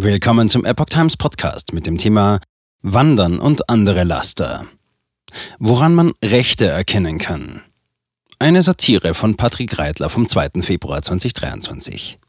Willkommen 0.00 0.48
zum 0.48 0.64
Epoch 0.64 0.86
Times 0.86 1.16
Podcast 1.16 1.72
mit 1.72 1.84
dem 1.84 1.98
Thema 1.98 2.38
Wandern 2.82 3.40
und 3.40 3.68
andere 3.68 4.04
Laster. 4.04 4.68
Woran 5.58 5.92
man 5.92 6.12
Rechte 6.22 6.66
erkennen 6.66 7.18
kann. 7.18 7.62
Eine 8.38 8.62
Satire 8.62 9.12
von 9.12 9.36
Patrick 9.36 9.76
Reitler 9.76 10.08
vom 10.08 10.28
2. 10.28 10.62
Februar 10.62 11.02
2023. 11.02 12.20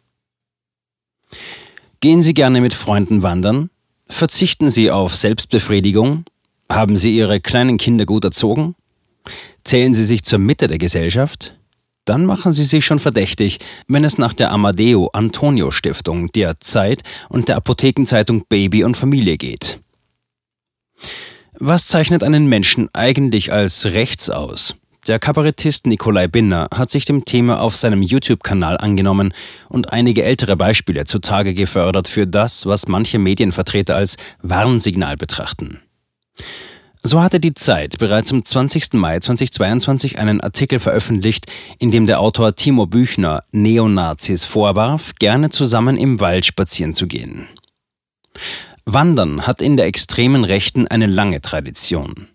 Gehen 1.99 2.23
Sie 2.23 2.33
gerne 2.33 2.59
mit 2.59 2.73
Freunden 2.73 3.21
wandern? 3.21 3.69
Verzichten 4.07 4.71
Sie 4.71 4.89
auf 4.89 5.15
Selbstbefriedigung? 5.15 6.25
Haben 6.71 6.97
Sie 6.97 7.15
Ihre 7.15 7.39
kleinen 7.39 7.77
Kinder 7.77 8.07
gut 8.07 8.23
erzogen? 8.23 8.73
Zählen 9.63 9.93
Sie 9.93 10.05
sich 10.05 10.23
zur 10.23 10.39
Mitte 10.39 10.65
der 10.65 10.79
Gesellschaft? 10.79 11.58
Dann 12.05 12.25
machen 12.25 12.51
sie 12.51 12.63
sich 12.63 12.85
schon 12.85 12.99
verdächtig, 12.99 13.59
wenn 13.87 14.03
es 14.03 14.17
nach 14.17 14.33
der 14.33 14.51
Amadeo 14.51 15.09
Antonio 15.13 15.71
Stiftung, 15.71 16.31
der 16.31 16.59
Zeit 16.59 17.03
und 17.29 17.47
der 17.47 17.57
Apothekenzeitung 17.57 18.45
Baby 18.49 18.83
und 18.83 18.97
Familie 18.97 19.37
geht. 19.37 19.79
Was 21.59 21.87
zeichnet 21.87 22.23
einen 22.23 22.47
Menschen 22.47 22.87
eigentlich 22.93 23.51
als 23.51 23.85
rechts 23.85 24.29
aus? 24.29 24.75
Der 25.07 25.17
Kabarettist 25.17 25.87
Nikolai 25.87 26.27
Binner 26.27 26.67
hat 26.73 26.89
sich 26.89 27.05
dem 27.05 27.25
Thema 27.25 27.61
auf 27.61 27.75
seinem 27.75 28.01
YouTube-Kanal 28.01 28.77
angenommen 28.77 29.33
und 29.67 29.91
einige 29.91 30.23
ältere 30.23 30.55
Beispiele 30.55 31.05
zutage 31.05 31.53
gefördert 31.53 32.07
für 32.07 32.27
das, 32.27 32.65
was 32.65 32.87
manche 32.87 33.17
Medienvertreter 33.17 33.95
als 33.95 34.17
Warnsignal 34.41 35.17
betrachten. 35.17 35.79
So 37.01 37.21
hatte 37.21 37.39
die 37.39 37.53
Zeit 37.53 37.97
bereits 37.97 38.31
am 38.31 38.43
20. 38.43 38.93
Mai 38.93 39.19
2022 39.19 40.19
einen 40.19 40.41
Artikel 40.41 40.79
veröffentlicht, 40.79 41.45
in 41.79 41.91
dem 41.91 42.07
der 42.07 42.19
Autor 42.19 42.55
Timo 42.55 42.87
Büchner 42.87 43.43
Neonazis 43.51 44.43
vorwarf, 44.43 45.13
gerne 45.17 45.49
zusammen 45.49 45.95
im 45.95 46.19
Wald 46.19 46.45
spazieren 46.45 46.93
zu 46.93 47.07
gehen. 47.07 47.47
Wandern 48.85 49.47
hat 49.47 49.61
in 49.61 49.77
der 49.77 49.85
extremen 49.85 50.43
Rechten 50.43 50.87
eine 50.87 51.07
lange 51.07 51.39
Tradition. 51.39 52.27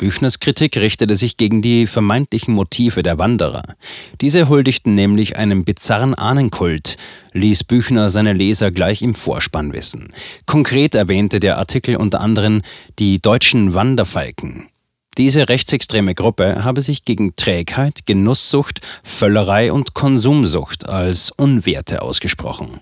Büchners 0.00 0.40
Kritik 0.40 0.78
richtete 0.78 1.14
sich 1.14 1.36
gegen 1.36 1.60
die 1.60 1.86
vermeintlichen 1.86 2.54
Motive 2.54 3.02
der 3.02 3.18
Wanderer. 3.18 3.76
Diese 4.22 4.48
huldigten 4.48 4.94
nämlich 4.94 5.36
einem 5.36 5.64
bizarren 5.64 6.14
Ahnenkult, 6.14 6.96
ließ 7.34 7.64
Büchner 7.64 8.08
seine 8.08 8.32
Leser 8.32 8.70
gleich 8.70 9.02
im 9.02 9.14
Vorspann 9.14 9.74
wissen. 9.74 10.08
Konkret 10.46 10.94
erwähnte 10.94 11.38
der 11.38 11.58
Artikel 11.58 11.96
unter 11.96 12.22
anderem 12.22 12.62
die 12.98 13.20
deutschen 13.20 13.74
Wanderfalken. 13.74 14.70
Diese 15.18 15.48
rechtsextreme 15.48 16.14
Gruppe 16.14 16.62
habe 16.64 16.82
sich 16.82 17.04
gegen 17.04 17.34
Trägheit, 17.34 18.06
Genusssucht, 18.06 18.80
Völlerei 19.02 19.72
und 19.72 19.92
Konsumsucht 19.92 20.88
als 20.88 21.32
Unwerte 21.32 22.02
ausgesprochen. 22.02 22.80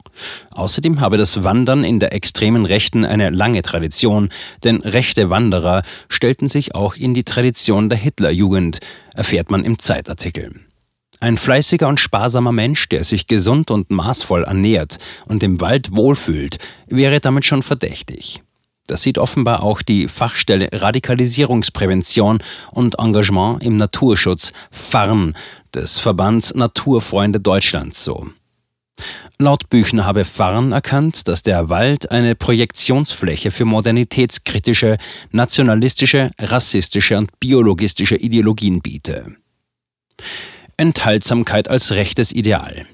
Außerdem 0.51 1.01
habe 1.01 1.17
das 1.17 1.43
Wandern 1.43 1.85
in 1.85 2.01
der 2.01 2.13
extremen 2.13 2.67
Rechten 2.67 3.07
eine 3.07 3.31
lange 3.31 3.63
Tradition, 3.63 4.29
denn 4.63 4.83
rechte 4.83 5.31
Wanderer 5.31 5.83
stellten 6.11 6.49
sich 6.49 6.75
auch 6.75 6.97
in 6.97 7.15
die 7.15 7.25
Tradition 7.25 7.89
der 7.89 7.99
Hitlerjugend, 7.99 8.81
erfährt 9.15 9.51
man 9.51 9.65
im 9.65 9.79
Zeitartikel. 9.79 10.53
Ein 11.21 11.39
fleißiger 11.39 11.89
und 11.89 11.99
sparsamer 11.99 12.53
Mensch, 12.53 12.89
der 12.91 13.05
sich 13.05 13.27
gesund 13.27 13.71
und 13.71 13.91
maßvoll 13.91 14.45
ernährt 14.45 14.99
und 15.25 15.43
im 15.43 15.63
Wald 15.63 15.97
wohlfühlt, 15.97 16.59
wäre 16.87 17.21
damit 17.21 17.47
schon 17.47 17.63
verdächtig. 17.63 18.43
Das 18.89 19.03
sieht 19.03 19.19
offenbar 19.19 19.63
auch 19.63 19.83
die 19.83 20.09
Fachstelle 20.09 20.71
Radikalisierungsprävention 20.73 22.43
und 22.73 22.99
Engagement 22.99 23.63
im 23.63 23.77
Naturschutz 23.77 24.53
FARN 24.71 25.37
des 25.75 25.99
Verbands 26.01 26.55
Naturfreunde 26.55 27.39
Deutschlands 27.39 28.03
so. 28.03 28.27
Laut 29.39 29.69
Büchner 29.71 30.07
habe 30.07 30.25
Farn 30.25 30.73
erkannt, 30.73 31.29
dass 31.29 31.43
der 31.43 31.69
Wald 31.69 32.11
eine 32.11 32.35
Projektionsfläche 32.35 33.53
für 33.53 33.67
modernitätskritische, 33.67 34.97
nationalistische, 35.31 36.33
rassistische 36.41 37.19
und 37.19 37.39
biologistische 37.39 38.17
Ideologien 38.17 38.81
biete. 38.81 39.37
Enthaltsamkeit 40.79 41.69
als 41.69 41.93
rechtes 41.93 42.33
Ideal. 42.33 42.87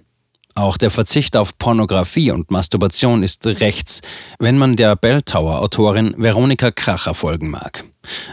Auch 0.56 0.76
der 0.76 0.90
Verzicht 0.90 1.36
auf 1.36 1.58
Pornografie 1.58 2.30
und 2.30 2.50
Masturbation 2.50 3.24
ist 3.24 3.44
rechts, 3.46 4.02
wenn 4.38 4.56
man 4.56 4.76
der 4.76 4.94
Belltower-Autorin 4.94 6.14
Veronika 6.16 6.70
Kracher 6.70 7.14
folgen 7.14 7.50
mag. 7.50 7.84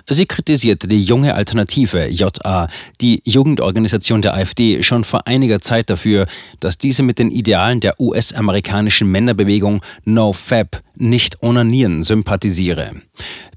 Sie 0.07 0.25
kritisierte 0.25 0.87
die 0.87 1.03
junge 1.03 1.35
Alternative 1.35 2.07
JA, 2.07 2.67
die 2.99 3.21
Jugendorganisation 3.25 4.21
der 4.21 4.33
AfD, 4.33 4.83
schon 4.83 5.03
vor 5.03 5.27
einiger 5.27 5.61
Zeit 5.61 5.89
dafür, 5.89 6.25
dass 6.59 6.77
diese 6.77 7.03
mit 7.03 7.19
den 7.19 7.31
Idealen 7.31 7.79
der 7.79 7.99
US-amerikanischen 7.99 9.09
Männerbewegung 9.09 9.81
NoFap 10.05 10.81
nicht 10.95 11.41
onanieren 11.41 12.03
sympathisiere. 12.03 13.01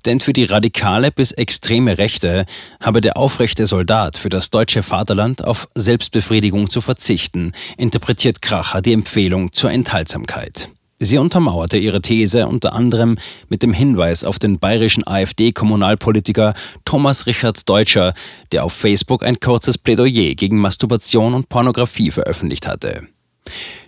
Denn 0.05 0.21
für 0.21 0.33
die 0.33 0.45
radikale 0.45 1.11
bis 1.11 1.33
extreme 1.33 1.99
Rechte 1.99 2.47
habe 2.81 3.01
der 3.01 3.17
aufrechte 3.17 3.67
Soldat 3.67 4.19
für 4.19 4.29
das 4.29 4.51
deutsche 4.51 4.83
Vaterland 4.83 5.45
auf 5.45 5.69
Selbstbefriedigung 5.75 6.71
zu 6.71 6.81
verzichten, 6.81 7.53
interpretiert 7.77 8.43
Kracher 8.43 8.83
die 8.83 8.93
Empfehlung 8.93 9.53
zur 9.53 9.71
Enthaltsamkeit. 9.71 10.71
Sie 11.05 11.19
untermauerte 11.19 11.77
ihre 11.77 12.01
These 12.01 12.47
unter 12.47 12.73
anderem 12.73 13.19
mit 13.51 13.63
dem 13.63 13.75
Hinweis 13.75 14.25
auf 14.25 14.39
den 14.39 14.59
bayerischen 14.59 15.07
AfD-Kommunalpolitiker 15.07 16.55
Thomas 16.87 17.27
Richard 17.27 17.69
Deutscher, 17.69 18.15
der 18.53 18.65
auf 18.65 18.73
Facebook 18.73 19.23
ein 19.23 19.39
kurzes 19.39 19.77
Plädoyer 19.77 20.35
gegen 20.35 20.59
Masturbation 20.59 21.35
und 21.35 21.51
Pornografie 21.51 22.11
veröffentlicht 22.11 22.67
hatte. 22.67 23.03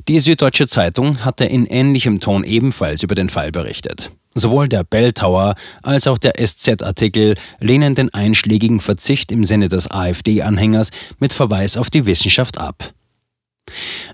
Die 0.09 0.19
Süddeutsche 0.19 0.67
Zeitung 0.67 1.25
hatte 1.25 1.47
in 1.47 1.65
ähnlichem 1.65 2.21
Ton 2.21 2.45
ebenfalls 2.45 3.03
über 3.03 3.15
den 3.15 3.31
Fall 3.31 3.51
berichtet. 3.51 4.13
Sowohl 4.35 4.69
der 4.69 4.85
Bell 4.85 5.15
Tower 5.15 5.55
als 5.83 6.07
auch 6.07 6.19
der 6.19 6.35
SZ-Artikel 6.35 7.37
lehnen 7.61 7.95
den 7.95 8.13
einschlägigen 8.13 8.81
Verzicht 8.81 9.33
im 9.33 9.47
Sinne 9.47 9.71
des 9.71 9.91
AfD-Anhängers 9.91 10.91
mit 11.19 11.33
Verweis 11.33 11.79
auf 11.79 11.89
die 11.89 12.05
Wissenschaft 12.05 12.59
ab. 12.59 12.93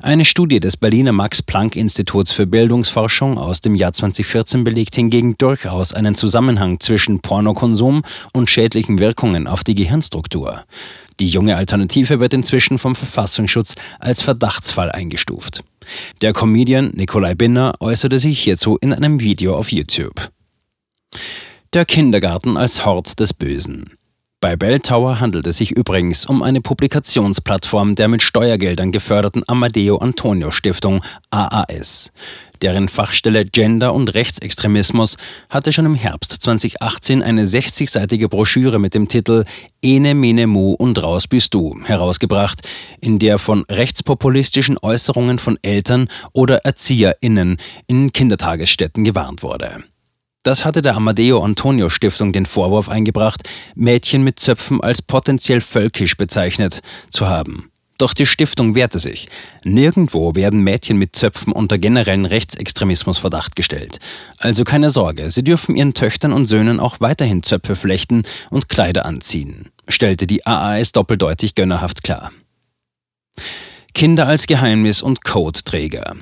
Eine 0.00 0.24
Studie 0.24 0.58
des 0.58 0.76
Berliner 0.76 1.12
Max-Planck-Instituts 1.12 2.32
für 2.32 2.46
Bildungsforschung 2.46 3.38
aus 3.38 3.60
dem 3.60 3.74
Jahr 3.74 3.92
2014 3.92 4.64
belegt 4.64 4.94
hingegen 4.96 5.36
durchaus 5.38 5.92
einen 5.92 6.14
Zusammenhang 6.14 6.80
zwischen 6.80 7.20
Pornokonsum 7.20 8.02
und 8.32 8.50
schädlichen 8.50 8.98
Wirkungen 8.98 9.46
auf 9.46 9.62
die 9.62 9.74
Gehirnstruktur. 9.74 10.64
Die 11.20 11.28
junge 11.28 11.56
Alternative 11.56 12.18
wird 12.18 12.34
inzwischen 12.34 12.78
vom 12.78 12.96
Verfassungsschutz 12.96 13.76
als 14.00 14.22
Verdachtsfall 14.22 14.90
eingestuft. 14.90 15.62
Der 16.20 16.32
Comedian 16.32 16.90
Nikolai 16.94 17.34
Binner 17.34 17.74
äußerte 17.80 18.18
sich 18.18 18.40
hierzu 18.40 18.78
in 18.80 18.92
einem 18.92 19.20
Video 19.20 19.56
auf 19.56 19.70
YouTube. 19.70 20.30
Der 21.74 21.84
Kindergarten 21.84 22.56
als 22.56 22.84
Hort 22.84 23.20
des 23.20 23.32
Bösen. 23.32 23.94
Bei 24.42 24.56
Bell 24.56 24.80
Tower 24.80 25.20
handelt 25.20 25.46
es 25.46 25.58
sich 25.58 25.70
übrigens 25.70 26.26
um 26.26 26.42
eine 26.42 26.60
Publikationsplattform 26.60 27.94
der 27.94 28.08
mit 28.08 28.24
Steuergeldern 28.24 28.90
geförderten 28.90 29.44
Amadeo 29.46 29.98
Antonio 29.98 30.50
Stiftung 30.50 31.00
AAS. 31.30 32.10
Deren 32.60 32.88
Fachstelle 32.88 33.44
Gender 33.44 33.94
und 33.94 34.12
Rechtsextremismus 34.14 35.16
hatte 35.48 35.70
schon 35.70 35.86
im 35.86 35.94
Herbst 35.94 36.32
2018 36.32 37.22
eine 37.22 37.44
60-seitige 37.44 38.26
Broschüre 38.26 38.80
mit 38.80 38.94
dem 38.94 39.06
Titel 39.06 39.44
Ene 39.80 40.16
Mene 40.16 40.48
Mu 40.48 40.72
und 40.72 41.00
raus 41.00 41.28
bist 41.28 41.54
du 41.54 41.78
herausgebracht, 41.84 42.68
in 43.00 43.20
der 43.20 43.38
von 43.38 43.64
rechtspopulistischen 43.70 44.76
Äußerungen 44.76 45.38
von 45.38 45.56
Eltern 45.62 46.08
oder 46.32 46.64
ErzieherInnen 46.64 47.58
in 47.86 48.12
Kindertagesstätten 48.12 49.04
gewarnt 49.04 49.44
wurde. 49.44 49.84
Das 50.42 50.64
hatte 50.64 50.82
der 50.82 50.96
Amadeo 50.96 51.42
Antonio 51.42 51.88
Stiftung 51.88 52.32
den 52.32 52.46
Vorwurf 52.46 52.88
eingebracht, 52.88 53.48
Mädchen 53.76 54.24
mit 54.24 54.40
Zöpfen 54.40 54.80
als 54.80 55.00
potenziell 55.00 55.60
völkisch 55.60 56.16
bezeichnet 56.16 56.80
zu 57.10 57.28
haben. 57.28 57.70
Doch 57.96 58.14
die 58.14 58.26
Stiftung 58.26 58.74
wehrte 58.74 58.98
sich. 58.98 59.28
Nirgendwo 59.62 60.34
werden 60.34 60.64
Mädchen 60.64 60.96
mit 60.96 61.14
Zöpfen 61.14 61.52
unter 61.52 61.78
generellen 61.78 62.24
Rechtsextremismusverdacht 62.24 63.54
gestellt. 63.54 64.00
Also 64.38 64.64
keine 64.64 64.90
Sorge, 64.90 65.30
sie 65.30 65.44
dürfen 65.44 65.76
ihren 65.76 65.94
Töchtern 65.94 66.32
und 66.32 66.46
Söhnen 66.46 66.80
auch 66.80 66.96
weiterhin 66.98 67.44
Zöpfe 67.44 67.76
flechten 67.76 68.24
und 68.50 68.68
Kleider 68.68 69.06
anziehen, 69.06 69.68
stellte 69.86 70.26
die 70.26 70.44
AAS 70.44 70.90
doppeldeutig 70.90 71.54
gönnerhaft 71.54 72.02
klar. 72.02 72.32
Kinder 73.94 74.26
als 74.26 74.48
Geheimnis 74.48 75.02
und 75.02 75.22
Codeträger. 75.22 76.16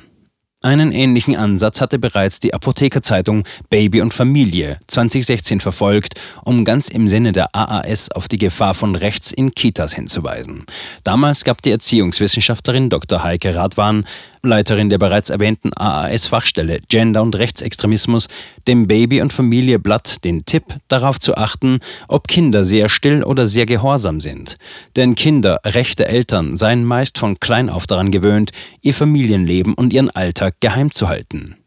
Einen 0.62 0.92
ähnlichen 0.92 1.36
Ansatz 1.36 1.80
hatte 1.80 1.98
bereits 1.98 2.38
die 2.38 2.52
Apothekerzeitung 2.52 3.44
Baby 3.70 4.02
und 4.02 4.12
Familie 4.12 4.78
2016 4.88 5.58
verfolgt, 5.58 6.20
um 6.44 6.66
ganz 6.66 6.88
im 6.88 7.08
Sinne 7.08 7.32
der 7.32 7.56
AAS 7.56 8.10
auf 8.10 8.28
die 8.28 8.36
Gefahr 8.36 8.74
von 8.74 8.94
rechts 8.94 9.32
in 9.32 9.54
Kitas 9.54 9.94
hinzuweisen. 9.94 10.66
Damals 11.02 11.44
gab 11.44 11.62
die 11.62 11.70
Erziehungswissenschaftlerin 11.70 12.90
Dr. 12.90 13.24
Heike 13.24 13.54
Radwan, 13.54 14.04
Leiterin 14.42 14.88
der 14.88 14.98
bereits 14.98 15.30
erwähnten 15.30 15.70
AAS-Fachstelle 15.74 16.80
Gender 16.88 17.22
und 17.22 17.36
Rechtsextremismus, 17.36 18.28
dem 18.66 18.86
Baby 18.86 19.20
und 19.20 19.32
Familie 19.32 19.78
Blatt 19.78 20.24
den 20.24 20.44
Tipp, 20.44 20.64
darauf 20.88 21.20
zu 21.20 21.36
achten, 21.36 21.80
ob 22.08 22.26
Kinder 22.26 22.64
sehr 22.64 22.88
still 22.88 23.22
oder 23.22 23.46
sehr 23.46 23.66
gehorsam 23.66 24.20
sind. 24.20 24.56
Denn 24.96 25.14
Kinder, 25.14 25.60
rechte 25.64 26.06
Eltern, 26.06 26.56
seien 26.56 26.84
meist 26.84 27.18
von 27.18 27.38
klein 27.38 27.68
auf 27.68 27.86
daran 27.86 28.10
gewöhnt, 28.10 28.52
ihr 28.80 28.94
Familienleben 28.94 29.74
und 29.74 29.92
ihren 29.92 30.10
Alltag 30.10 30.56
geheim 30.60 30.90
zu 30.90 31.08
halten. 31.08 31.59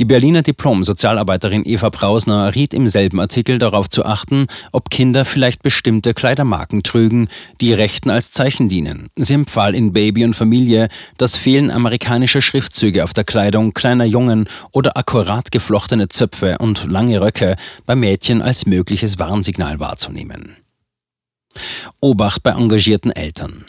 Die 0.00 0.04
Berliner 0.04 0.42
Diplom-Sozialarbeiterin 0.42 1.64
Eva 1.64 1.90
Brausner 1.90 2.54
riet 2.54 2.74
im 2.74 2.88
selben 2.88 3.20
Artikel 3.20 3.58
darauf 3.58 3.88
zu 3.88 4.04
achten, 4.04 4.46
ob 4.72 4.90
Kinder 4.90 5.24
vielleicht 5.24 5.62
bestimmte 5.62 6.14
Kleidermarken 6.14 6.82
trügen, 6.82 7.28
die 7.60 7.72
Rechten 7.72 8.10
als 8.10 8.32
Zeichen 8.32 8.68
dienen. 8.68 9.08
Sie 9.16 9.34
empfahl 9.34 9.74
in 9.74 9.92
Baby 9.92 10.24
und 10.24 10.34
Familie, 10.34 10.88
das 11.18 11.36
Fehlen 11.36 11.70
amerikanischer 11.70 12.40
Schriftzüge 12.40 13.04
auf 13.04 13.12
der 13.12 13.24
Kleidung 13.24 13.72
kleiner 13.74 14.04
Jungen 14.04 14.48
oder 14.72 14.96
akkurat 14.96 15.50
geflochtene 15.50 16.08
Zöpfe 16.08 16.58
und 16.58 16.90
lange 16.90 17.20
Röcke 17.20 17.56
bei 17.86 17.94
Mädchen 17.94 18.42
als 18.42 18.66
mögliches 18.66 19.18
Warnsignal 19.18 19.80
wahrzunehmen. 19.80 20.56
Obacht 22.00 22.42
bei 22.42 22.52
engagierten 22.52 23.10
Eltern. 23.10 23.66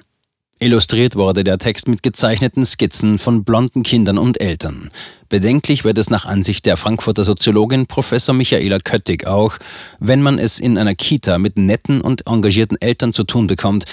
Illustriert 0.64 1.18
wurde 1.18 1.44
der 1.44 1.58
Text 1.58 1.90
mit 1.90 2.04
gezeichneten 2.04 2.66
Skizzen 2.66 3.20
von 3.20 3.44
blonden 3.44 3.84
Kindern 3.84 4.18
und 4.18 4.40
Eltern. 4.40 4.92
Bedenklich 5.28 5.84
wird 5.84 5.98
es 5.98 6.10
nach 6.10 6.26
Ansicht 6.26 6.66
der 6.66 6.78
Frankfurter 6.78 7.26
Soziologin 7.26 7.86
Professor 7.86 8.34
Michaela 8.34 8.80
Köttig 8.80 9.28
auch, 9.28 9.58
wenn 10.00 10.22
man 10.22 10.40
es 10.40 10.62
in 10.62 10.78
einer 10.78 10.96
Kita 10.96 11.38
mit 11.38 11.58
netten 11.58 12.00
und 12.00 12.28
engagierten 12.28 12.78
Eltern 12.80 13.12
zu 13.12 13.26
tun 13.26 13.48
bekommt, 13.48 13.84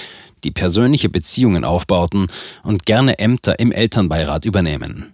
die 0.44 0.52
persönliche 0.52 1.08
Beziehungen 1.08 1.64
aufbauten 1.64 2.28
und 2.62 2.86
gerne 2.86 3.18
Ämter 3.18 3.58
im 3.58 3.72
Elternbeirat 3.72 4.44
übernehmen. 4.44 5.12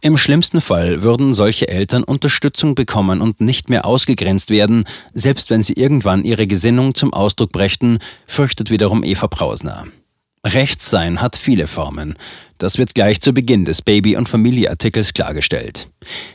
Im 0.00 0.16
schlimmsten 0.16 0.60
Fall 0.60 1.02
würden 1.02 1.32
solche 1.32 1.68
Eltern 1.68 2.02
Unterstützung 2.02 2.74
bekommen 2.74 3.20
und 3.20 3.40
nicht 3.40 3.70
mehr 3.70 3.86
ausgegrenzt 3.86 4.50
werden, 4.50 4.84
selbst 5.14 5.48
wenn 5.50 5.62
sie 5.62 5.74
irgendwann 5.74 6.24
ihre 6.24 6.48
Gesinnung 6.48 6.96
zum 6.96 7.12
Ausdruck 7.12 7.52
brächten, 7.52 7.98
fürchtet 8.26 8.70
wiederum 8.70 9.04
Eva 9.04 9.28
Prausner. 9.28 9.86
Rechtssein 10.44 11.22
hat 11.22 11.36
viele 11.36 11.68
Formen. 11.68 12.14
Das 12.58 12.78
wird 12.78 12.94
gleich 12.94 13.20
zu 13.20 13.32
Beginn 13.32 13.64
des 13.64 13.82
Baby- 13.82 14.16
und 14.16 14.28
Familieartikels 14.28 15.12
klargestellt. 15.14 15.88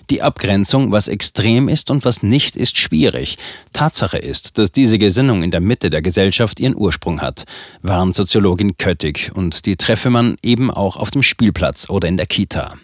Die 0.10 0.22
Abgrenzung, 0.22 0.92
was 0.92 1.08
extrem 1.08 1.68
ist 1.68 1.90
und 1.92 2.06
was 2.06 2.24
nicht, 2.24 2.56
ist 2.56 2.78
schwierig. 2.78 3.38
Tatsache 3.74 4.18
ist, 4.18 4.58
dass 4.58 4.72
diese 4.72 4.98
Gesinnung 4.98 5.44
in 5.44 5.52
der 5.52 5.62
Mitte 5.62 5.90
der 5.90 6.02
Gesellschaft 6.02 6.60
ihren 6.60 6.76
Ursprung 6.76 7.22
hat, 7.22 7.46
warnt 7.82 8.16
Soziologin 8.16 8.78
Köttig, 8.78 9.32
und 9.34 9.66
die 9.66 9.76
treffe 9.76 10.10
man 10.10 10.38
eben 10.42 10.72
auch 10.72 10.96
auf 10.96 11.12
dem 11.12 11.24
Spielplatz 11.24 11.90
oder 11.90 12.08
in 12.08 12.18
der 12.18 12.28
Kita. 12.28 12.76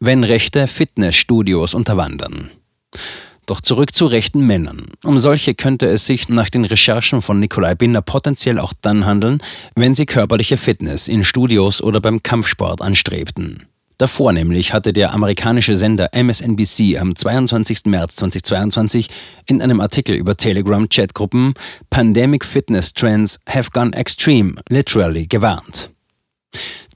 Wenn 0.00 0.24
Rechte 0.24 0.66
Fitnessstudios 0.66 1.74
unterwandern. 1.74 2.50
Doch 3.48 3.62
zurück 3.62 3.94
zu 3.94 4.04
rechten 4.04 4.46
Männern. 4.46 4.88
Um 5.02 5.18
solche 5.18 5.54
könnte 5.54 5.86
es 5.86 6.04
sich 6.04 6.28
nach 6.28 6.50
den 6.50 6.66
Recherchen 6.66 7.22
von 7.22 7.40
Nikolai 7.40 7.74
Binder 7.74 8.02
potenziell 8.02 8.58
auch 8.58 8.74
dann 8.82 9.06
handeln, 9.06 9.40
wenn 9.74 9.94
sie 9.94 10.04
körperliche 10.04 10.58
Fitness 10.58 11.08
in 11.08 11.24
Studios 11.24 11.82
oder 11.82 11.98
beim 12.02 12.22
Kampfsport 12.22 12.82
anstrebten. 12.82 13.62
Davor 13.96 14.34
nämlich 14.34 14.74
hatte 14.74 14.92
der 14.92 15.14
amerikanische 15.14 15.78
Sender 15.78 16.10
MSNBC 16.12 16.98
am 17.00 17.16
22. 17.16 17.86
März 17.86 18.16
2022 18.16 19.08
in 19.46 19.62
einem 19.62 19.80
Artikel 19.80 20.14
über 20.14 20.36
Telegram-Chatgruppen 20.36 21.54
Pandemic 21.88 22.44
Fitness 22.44 22.92
Trends 22.92 23.40
have 23.48 23.70
gone 23.70 23.96
extreme, 23.96 24.56
literally 24.68 25.26
gewarnt. 25.26 25.88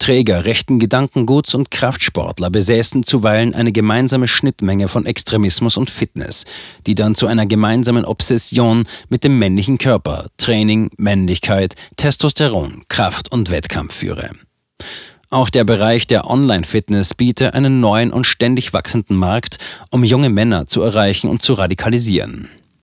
Träger 0.03 0.47
rechten 0.47 0.81
Gedankenguts 0.81 1.55
und 1.55 1.71
Kraftsportler 1.71 2.51
besäßen 2.51 3.05
zuweilen 3.05 3.55
eine 3.55 3.71
gemeinsame 3.71 4.27
Schnittmenge 4.27 4.89
von 4.89 5.07
Extremismus 5.07 5.77
und 5.77 5.91
Fitness, 5.91 6.45
die 6.89 6.97
dann 6.97 7.15
zu 7.15 7.29
einer 7.29 7.47
gemeinsamen 7.47 8.05
Obsession 8.05 8.89
mit 9.11 9.23
dem 9.23 9.39
männlichen 9.39 9.79
Körper, 9.79 10.27
Training, 10.39 10.91
Männlichkeit, 10.97 11.77
Testosteron, 11.95 12.83
Kraft 12.89 13.31
und 13.31 13.51
Wettkampf 13.51 13.95
führe. 13.95 14.31
Auch 15.31 15.51
der 15.51 15.63
Bereich 15.63 16.09
der 16.09 16.29
Online-Fitness 16.29 17.15
biete 17.15 17.55
einen 17.55 17.79
neuen 17.79 18.13
und 18.13 18.27
ständig 18.27 18.73
wachsenden 18.73 19.17
Markt, 19.17 19.59
um 19.91 20.03
junge 20.03 20.31
Männer 20.31 20.67
zu 20.67 20.83
erreichen 20.83 21.31
und 21.31 21.43
zu 21.43 21.53
radikalisieren. 21.55 22.49